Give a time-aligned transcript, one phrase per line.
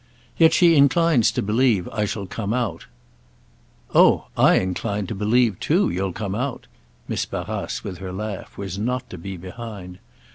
[0.35, 2.87] "Yet she inclines to believe I shall come out."
[3.93, 9.07] "Oh I incline to believe too you'll come out!"—Miss Barrace, with her laugh, was not
[9.11, 9.99] to be behind.